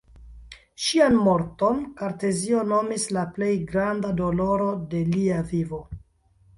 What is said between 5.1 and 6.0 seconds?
lia vivo.